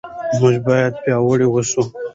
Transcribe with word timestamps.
موږ 0.39 0.55
باید 0.67 0.93
پیاوړي 1.03 1.47
اوسو. 1.49 1.81